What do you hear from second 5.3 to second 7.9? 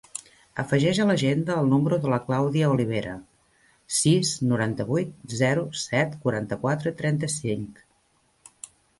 zero, set, quaranta-quatre, trenta-cinc.